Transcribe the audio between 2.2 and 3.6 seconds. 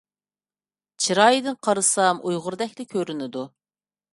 ئۇيغۇردەكلا كۆرۈنىدۇ.